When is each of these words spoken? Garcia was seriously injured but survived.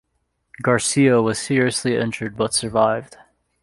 Garcia 0.63 1.21
was 1.21 1.37
seriously 1.37 1.95
injured 1.95 2.35
but 2.35 2.55
survived. 2.55 3.17